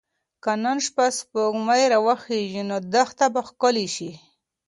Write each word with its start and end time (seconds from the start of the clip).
که 0.43 0.51
نن 0.63 0.77
شپه 0.87 1.05
سپوږمۍ 1.17 1.83
راوخیژي 1.91 2.63
نو 2.69 2.77
دښته 2.93 3.25
به 3.33 3.41
ښکلې 3.49 3.87
شي. 3.95 4.11